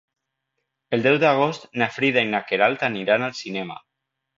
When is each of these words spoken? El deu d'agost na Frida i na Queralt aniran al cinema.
El 0.97 1.05
deu 1.09 1.19
d'agost 1.25 1.69
na 1.83 1.91
Frida 2.01 2.27
i 2.29 2.33
na 2.33 2.43
Queralt 2.49 2.91
aniran 2.93 3.31
al 3.33 3.41
cinema. 3.47 3.85